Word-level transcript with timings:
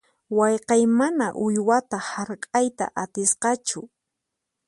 Wayqiy 0.37 0.83
mana 0.99 1.25
uywata 1.45 1.97
hark'ayta 2.09 2.85
atisqachu. 3.03 3.79